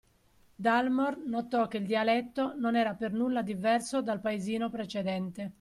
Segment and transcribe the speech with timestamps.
[0.55, 5.49] Dalmor notò che il dialetto non era per nulla diverso dal paesino precedente